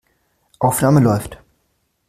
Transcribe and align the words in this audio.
Aufnahme 0.57 0.99
läuft. 0.99 1.37